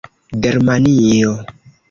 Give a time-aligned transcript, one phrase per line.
[0.43, 1.35] germanio